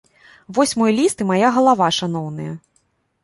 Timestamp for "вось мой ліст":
0.57-1.19